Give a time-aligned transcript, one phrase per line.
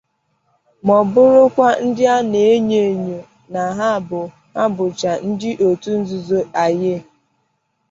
[0.85, 3.17] ma bụrụkwa ndị a na-enyo ènyò
[3.53, 3.61] na
[4.55, 6.95] ha bụcha ndị otu nzuzo Aiye